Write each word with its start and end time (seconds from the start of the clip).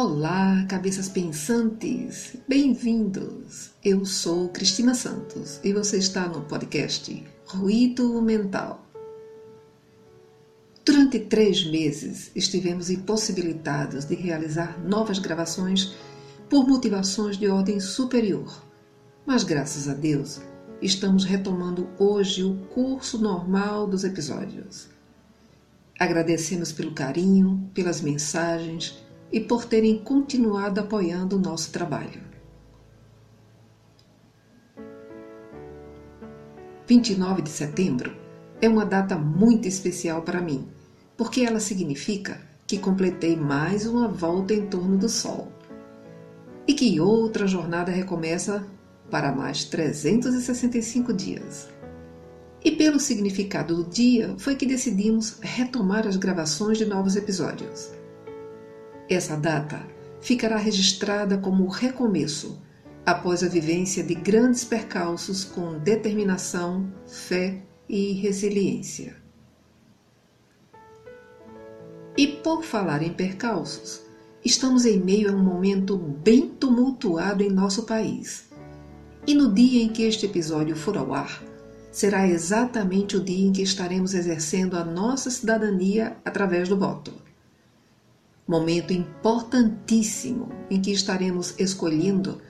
Olá, 0.00 0.64
cabeças 0.68 1.08
pensantes! 1.08 2.36
Bem-vindos! 2.46 3.72
Eu 3.84 4.06
sou 4.06 4.48
Cristina 4.48 4.94
Santos 4.94 5.58
e 5.64 5.72
você 5.72 5.98
está 5.98 6.28
no 6.28 6.42
podcast 6.42 7.26
Ruído 7.44 8.22
Mental. 8.22 8.86
Durante 10.84 11.18
três 11.18 11.68
meses 11.68 12.30
estivemos 12.36 12.90
impossibilitados 12.90 14.04
de 14.04 14.14
realizar 14.14 14.78
novas 14.86 15.18
gravações 15.18 15.96
por 16.48 16.64
motivações 16.68 17.36
de 17.36 17.48
ordem 17.48 17.80
superior, 17.80 18.64
mas 19.26 19.42
graças 19.42 19.88
a 19.88 19.94
Deus 19.94 20.40
estamos 20.80 21.24
retomando 21.24 21.88
hoje 21.98 22.44
o 22.44 22.54
curso 22.72 23.18
normal 23.18 23.84
dos 23.84 24.04
episódios. 24.04 24.86
Agradecemos 25.98 26.70
pelo 26.70 26.92
carinho, 26.92 27.68
pelas 27.74 28.00
mensagens 28.00 29.07
e 29.32 29.40
por 29.40 29.64
terem 29.64 29.98
continuado 29.98 30.80
apoiando 30.80 31.36
o 31.36 31.40
nosso 31.40 31.70
trabalho. 31.70 32.28
29 36.86 37.42
de 37.42 37.50
setembro 37.50 38.16
é 38.62 38.68
uma 38.68 38.86
data 38.86 39.16
muito 39.16 39.68
especial 39.68 40.22
para 40.22 40.40
mim, 40.40 40.66
porque 41.16 41.42
ela 41.42 41.60
significa 41.60 42.40
que 42.66 42.78
completei 42.78 43.36
mais 43.36 43.86
uma 43.86 44.08
volta 44.08 44.54
em 44.54 44.66
torno 44.66 44.96
do 44.96 45.08
Sol 45.08 45.52
e 46.66 46.74
que 46.74 47.00
outra 47.00 47.46
jornada 47.46 47.90
recomeça 47.90 48.66
para 49.10 49.32
mais 49.32 49.64
365 49.64 51.12
dias. 51.12 51.68
E 52.64 52.72
pelo 52.72 52.98
significado 52.98 53.76
do 53.76 53.90
dia 53.90 54.34
foi 54.38 54.54
que 54.56 54.66
decidimos 54.66 55.38
retomar 55.40 56.06
as 56.06 56.16
gravações 56.16 56.76
de 56.76 56.84
novos 56.84 57.16
episódios. 57.16 57.97
Essa 59.08 59.36
data 59.36 59.80
ficará 60.20 60.58
registrada 60.58 61.38
como 61.38 61.66
recomeço 61.66 62.60
após 63.06 63.42
a 63.42 63.48
vivência 63.48 64.04
de 64.04 64.14
grandes 64.14 64.64
percalços 64.64 65.44
com 65.44 65.78
determinação, 65.78 66.92
fé 67.06 67.62
e 67.88 68.12
resiliência. 68.12 69.16
E 72.18 72.26
por 72.26 72.62
falar 72.62 73.02
em 73.02 73.14
percalços, 73.14 74.02
estamos 74.44 74.84
em 74.84 74.98
meio 74.98 75.30
a 75.30 75.34
um 75.34 75.42
momento 75.42 75.96
bem 75.96 76.46
tumultuado 76.46 77.42
em 77.42 77.48
nosso 77.48 77.84
país. 77.84 78.50
E 79.26 79.32
no 79.34 79.54
dia 79.54 79.82
em 79.82 79.88
que 79.88 80.02
este 80.02 80.26
episódio 80.26 80.76
for 80.76 80.98
ao 80.98 81.14
ar, 81.14 81.42
será 81.90 82.28
exatamente 82.28 83.16
o 83.16 83.24
dia 83.24 83.46
em 83.46 83.52
que 83.52 83.62
estaremos 83.62 84.12
exercendo 84.12 84.76
a 84.76 84.84
nossa 84.84 85.30
cidadania 85.30 86.14
através 86.26 86.68
do 86.68 86.76
voto 86.76 87.27
momento 88.48 88.94
importantíssimo 88.94 90.48
em 90.70 90.80
que 90.80 90.90
estaremos 90.90 91.54
escolhendo 91.58 92.40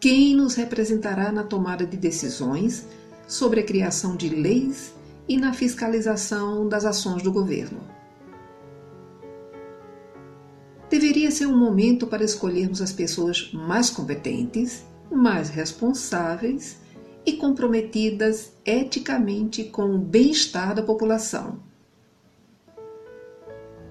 quem 0.00 0.34
nos 0.34 0.56
representará 0.56 1.30
na 1.30 1.44
tomada 1.44 1.86
de 1.86 1.96
decisões 1.96 2.84
sobre 3.28 3.60
a 3.60 3.64
criação 3.64 4.16
de 4.16 4.28
leis 4.28 4.92
e 5.28 5.36
na 5.36 5.52
fiscalização 5.52 6.68
das 6.68 6.84
ações 6.84 7.22
do 7.22 7.32
governo. 7.32 7.80
Deveria 10.90 11.30
ser 11.30 11.46
um 11.46 11.56
momento 11.56 12.06
para 12.06 12.24
escolhermos 12.24 12.82
as 12.82 12.92
pessoas 12.92 13.50
mais 13.52 13.88
competentes, 13.88 14.84
mais 15.10 15.48
responsáveis 15.48 16.78
e 17.24 17.34
comprometidas 17.34 18.52
eticamente 18.66 19.64
com 19.64 19.94
o 19.94 19.98
bem-estar 19.98 20.74
da 20.74 20.82
população 20.82 21.73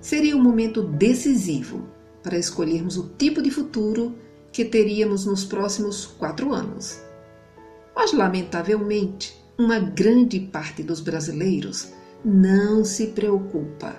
seria 0.03 0.35
um 0.35 0.43
momento 0.43 0.83
decisivo 0.83 1.87
para 2.21 2.37
escolhermos 2.37 2.97
o 2.97 3.07
tipo 3.17 3.41
de 3.41 3.49
futuro 3.49 4.13
que 4.51 4.65
teríamos 4.65 5.25
nos 5.25 5.45
próximos 5.45 6.05
quatro 6.05 6.53
anos. 6.53 7.01
Mas, 7.95 8.11
lamentavelmente, 8.11 9.41
uma 9.57 9.79
grande 9.79 10.41
parte 10.41 10.83
dos 10.83 10.99
brasileiros 10.99 11.93
não 12.23 12.83
se 12.83 13.07
preocupa 13.07 13.95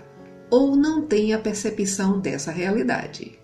ou 0.51 0.77
não 0.77 1.07
tem 1.07 1.33
a 1.33 1.39
percepção 1.39 2.21
dessa 2.21 2.53
realidade. 2.53 3.39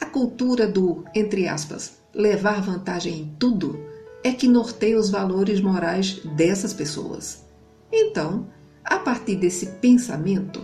A 0.00 0.06
cultura 0.06 0.66
do, 0.66 1.04
entre 1.14 1.46
aspas, 1.46 2.00
levar 2.12 2.60
vantagem 2.60 3.20
em 3.20 3.36
tudo 3.38 3.78
é 4.24 4.32
que 4.32 4.48
norteia 4.48 4.98
os 4.98 5.10
valores 5.10 5.60
morais 5.60 6.20
dessas 6.34 6.72
pessoas. 6.72 7.44
Então, 7.92 8.48
a 8.84 8.98
partir 8.98 9.36
desse 9.36 9.66
pensamento, 9.80 10.60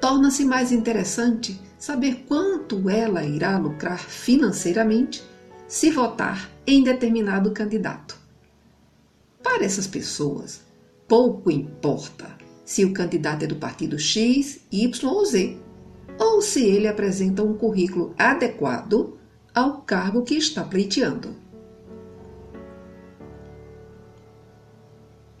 torna-se 0.00 0.44
mais 0.44 0.70
interessante 0.70 1.58
saber 1.78 2.24
quanto 2.28 2.88
ela 2.90 3.24
irá 3.24 3.56
lucrar 3.58 3.98
financeiramente 3.98 5.22
se 5.66 5.90
votar 5.90 6.50
em 6.66 6.82
determinado 6.82 7.50
candidato. 7.52 8.16
Para 9.42 9.64
essas 9.64 9.86
pessoas, 9.86 10.62
pouco 11.08 11.50
importa 11.50 12.36
se 12.64 12.84
o 12.84 12.92
candidato 12.92 13.44
é 13.44 13.46
do 13.46 13.56
partido 13.56 13.98
X, 13.98 14.60
Y 14.70 15.06
ou 15.06 15.24
Z, 15.24 15.58
ou 16.18 16.40
se 16.40 16.64
ele 16.64 16.88
apresenta 16.88 17.42
um 17.42 17.54
currículo 17.54 18.14
adequado 18.18 19.18
ao 19.54 19.82
cargo 19.82 20.22
que 20.22 20.34
está 20.34 20.64
pleiteando. 20.64 21.34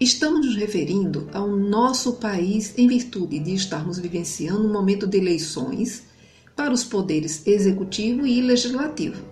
Estamos 0.04 0.44
nos 0.44 0.56
referindo 0.56 1.30
ao 1.32 1.48
nosso 1.48 2.16
país 2.16 2.74
em 2.76 2.86
virtude 2.86 3.38
de 3.38 3.54
estarmos 3.54 3.98
vivenciando 3.98 4.68
um 4.68 4.70
momento 4.70 5.06
de 5.06 5.16
eleições 5.16 6.02
para 6.54 6.74
os 6.74 6.84
poderes 6.84 7.46
executivo 7.46 8.26
e 8.26 8.42
legislativo. 8.42 9.24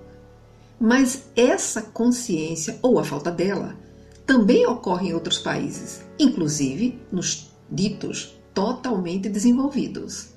Mas 0.81 1.25
essa 1.37 1.83
consciência, 1.83 2.79
ou 2.81 2.99
a 2.99 3.05
falta 3.05 3.31
dela, 3.31 3.77
também 4.25 4.67
ocorre 4.67 5.11
em 5.11 5.13
outros 5.13 5.37
países, 5.37 6.01
inclusive 6.19 6.99
nos 7.13 7.51
ditos 7.71 8.41
totalmente 8.55 9.29
desenvolvidos. 9.29 10.31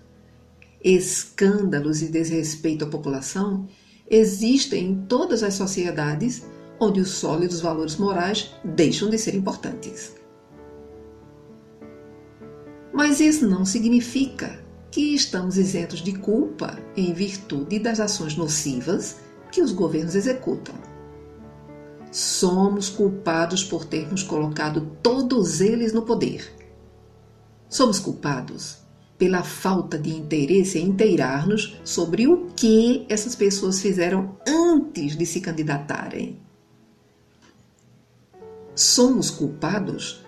Escândalos 0.84 2.02
e 2.02 2.10
desrespeito 2.10 2.84
à 2.84 2.90
população 2.90 3.70
existem 4.12 4.86
em 4.86 4.96
todas 5.06 5.44
as 5.44 5.54
sociedades 5.54 6.44
onde 6.78 7.00
os 7.00 7.12
sólidos 7.12 7.62
valores 7.62 7.96
morais 7.96 8.52
deixam 8.66 9.10
de 9.10 9.18
ser 9.18 9.34
importantes. 9.34 10.25
Mas 12.96 13.20
isso 13.20 13.46
não 13.46 13.66
significa 13.66 14.58
que 14.90 15.14
estamos 15.14 15.58
isentos 15.58 16.00
de 16.00 16.14
culpa 16.14 16.80
em 16.96 17.12
virtude 17.14 17.78
das 17.78 18.00
ações 18.00 18.38
nocivas 18.38 19.18
que 19.52 19.62
os 19.62 19.74
governos 19.74 20.16
executam. 20.16 20.74
Somos 22.10 22.88
culpados 22.88 23.66
por 23.66 23.84
termos 23.84 24.24
colocado 24.24 24.90
todos 25.04 25.60
eles 25.60 25.92
no 25.92 26.04
poder. 26.04 26.50
Somos 27.68 28.00
culpados 28.00 28.78
pela 29.18 29.44
falta 29.44 30.00
de 30.00 30.16
interesse 30.16 30.80
em 30.80 30.88
inteirar-nos 30.88 31.78
sobre 31.84 32.30
o 32.30 32.48
que 32.56 33.06
essas 33.10 33.36
pessoas 33.36 33.82
fizeram 33.82 34.38
antes 34.48 35.18
de 35.18 35.26
se 35.26 35.42
candidatarem. 35.42 36.40
Somos 38.74 39.30
culpados 39.30 40.25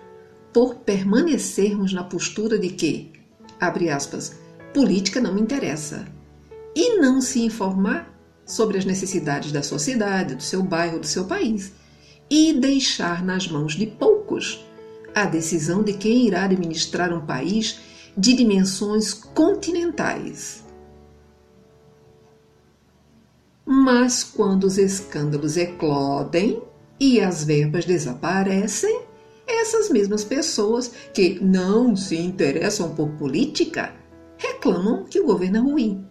por 0.52 0.76
permanecermos 0.76 1.92
na 1.92 2.02
postura 2.04 2.58
de 2.58 2.70
que, 2.70 3.12
abre 3.60 3.90
aspas, 3.90 4.36
política 4.72 5.20
não 5.20 5.34
me 5.34 5.40
interessa, 5.40 6.06
e 6.74 6.98
não 6.98 7.20
se 7.20 7.40
informar 7.40 8.14
sobre 8.44 8.78
as 8.78 8.84
necessidades 8.84 9.52
da 9.52 9.62
sociedade, 9.62 10.34
do 10.34 10.42
seu 10.42 10.62
bairro, 10.62 11.00
do 11.00 11.06
seu 11.06 11.24
país, 11.24 11.72
e 12.30 12.52
deixar 12.52 13.24
nas 13.24 13.48
mãos 13.48 13.74
de 13.74 13.86
poucos 13.86 14.64
a 15.14 15.24
decisão 15.24 15.82
de 15.82 15.94
quem 15.94 16.26
irá 16.26 16.44
administrar 16.44 17.12
um 17.12 17.24
país 17.24 17.80
de 18.16 18.34
dimensões 18.34 19.12
continentais. 19.12 20.64
Mas 23.64 24.24
quando 24.24 24.64
os 24.64 24.78
escândalos 24.78 25.56
eclodem 25.56 26.62
e 26.98 27.20
as 27.20 27.44
verbas 27.44 27.84
desaparecem, 27.84 29.07
essas 29.60 29.88
mesmas 29.88 30.24
pessoas 30.24 30.90
que 31.12 31.38
não 31.40 31.96
se 31.96 32.16
interessam 32.16 32.94
por 32.94 33.10
política 33.10 33.94
reclamam 34.36 35.04
que 35.04 35.20
o 35.20 35.26
governo 35.26 35.56
é 35.56 35.60
ruim. 35.60 36.06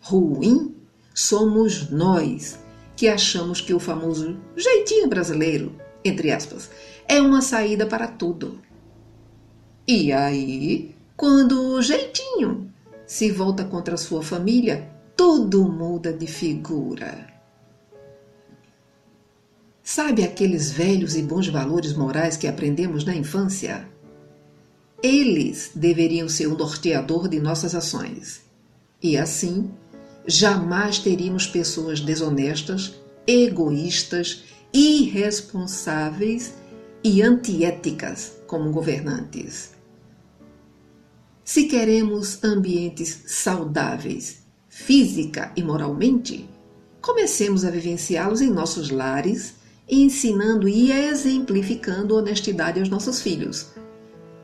Ruim 0.00 0.74
somos 1.14 1.90
nós 1.90 2.58
que 2.96 3.08
achamos 3.08 3.60
que 3.60 3.74
o 3.74 3.78
famoso 3.78 4.38
jeitinho 4.56 5.08
brasileiro, 5.08 5.72
entre 6.04 6.30
aspas, 6.30 6.70
é 7.06 7.20
uma 7.20 7.42
saída 7.42 7.86
para 7.86 8.08
tudo. 8.08 8.60
E 9.86 10.12
aí, 10.12 10.94
quando 11.16 11.74
o 11.74 11.82
jeitinho 11.82 12.72
se 13.06 13.30
volta 13.30 13.64
contra 13.64 13.94
a 13.94 13.98
sua 13.98 14.22
família, 14.22 14.90
tudo 15.16 15.64
muda 15.64 16.12
de 16.12 16.26
figura. 16.26 17.35
Sabe 19.88 20.24
aqueles 20.24 20.72
velhos 20.72 21.14
e 21.14 21.22
bons 21.22 21.46
valores 21.46 21.92
morais 21.92 22.36
que 22.36 22.48
aprendemos 22.48 23.04
na 23.04 23.14
infância? 23.14 23.88
Eles 25.00 25.70
deveriam 25.76 26.28
ser 26.28 26.48
o 26.48 26.58
norteador 26.58 27.28
de 27.28 27.38
nossas 27.38 27.72
ações. 27.72 28.40
E 29.00 29.16
assim, 29.16 29.70
jamais 30.26 30.98
teríamos 30.98 31.46
pessoas 31.46 32.00
desonestas, 32.00 32.96
egoístas, 33.28 34.42
irresponsáveis 34.72 36.54
e 37.04 37.22
antiéticas 37.22 38.32
como 38.48 38.72
governantes. 38.72 39.70
Se 41.44 41.66
queremos 41.68 42.42
ambientes 42.42 43.22
saudáveis, 43.28 44.38
física 44.68 45.52
e 45.54 45.62
moralmente, 45.62 46.50
comecemos 47.00 47.64
a 47.64 47.70
vivenciá-los 47.70 48.40
em 48.40 48.50
nossos 48.50 48.90
lares, 48.90 49.55
ensinando 49.88 50.68
e 50.68 50.90
exemplificando 50.90 52.16
honestidade 52.16 52.80
aos 52.80 52.88
nossos 52.88 53.22
filhos, 53.22 53.72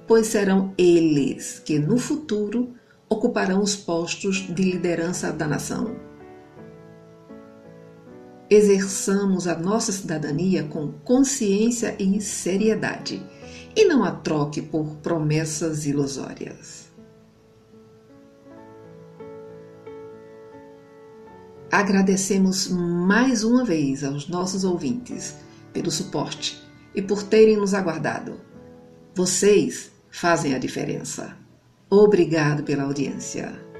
pois 0.06 0.26
serão 0.28 0.72
eles 0.78 1.60
que 1.64 1.78
no 1.78 1.98
futuro 1.98 2.74
ocuparão 3.08 3.62
os 3.62 3.74
postos 3.74 4.36
de 4.36 4.62
liderança 4.62 5.32
da 5.32 5.46
nação. 5.46 5.96
Exerçamos 8.48 9.46
a 9.46 9.58
nossa 9.58 9.90
cidadania 9.90 10.64
com 10.64 10.92
consciência 11.04 11.96
e 11.98 12.20
seriedade, 12.20 13.22
e 13.74 13.84
não 13.86 14.04
a 14.04 14.10
troque 14.10 14.60
por 14.60 14.96
promessas 14.96 15.86
ilusórias. 15.86 16.91
Agradecemos 21.72 22.68
mais 22.68 23.42
uma 23.42 23.64
vez 23.64 24.04
aos 24.04 24.28
nossos 24.28 24.62
ouvintes 24.62 25.38
pelo 25.72 25.90
suporte 25.90 26.62
e 26.94 27.00
por 27.00 27.22
terem 27.22 27.56
nos 27.56 27.72
aguardado. 27.72 28.38
Vocês 29.14 29.90
fazem 30.10 30.54
a 30.54 30.58
diferença. 30.58 31.34
Obrigado 31.88 32.62
pela 32.62 32.82
audiência. 32.82 33.71